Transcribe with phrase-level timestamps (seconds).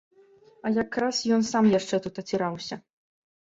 [0.65, 2.81] А якраз ён сам яшчэ тут аціраўся.